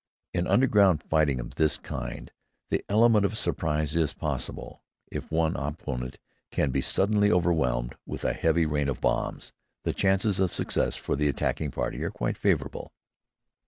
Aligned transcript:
In 0.33 0.47
underground 0.47 1.03
fighting 1.03 1.39
of 1.39 1.53
this 1.53 1.77
kind 1.77 2.31
the 2.71 2.83
element 2.89 3.23
of 3.23 3.37
surprise 3.37 3.95
is 3.95 4.15
possible. 4.15 4.81
If 5.11 5.31
one 5.31 5.55
opponent 5.55 6.17
can 6.49 6.71
be 6.71 6.81
suddenly 6.81 7.31
overwhelmed 7.31 7.93
with 8.07 8.23
a 8.23 8.33
heavy 8.33 8.65
rain 8.65 8.89
of 8.89 8.99
bombs, 8.99 9.53
the 9.83 9.93
chances 9.93 10.39
of 10.39 10.51
success 10.51 10.95
for 10.95 11.15
the 11.15 11.27
attacking 11.29 11.69
party 11.69 12.03
are 12.03 12.09
quite 12.09 12.39
favorable. 12.39 12.93